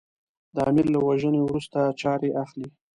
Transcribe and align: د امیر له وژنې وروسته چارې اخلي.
د 0.55 0.57
امیر 0.69 0.87
له 0.95 0.99
وژنې 1.07 1.41
وروسته 1.43 1.79
چارې 2.01 2.29
اخلي. 2.43 2.67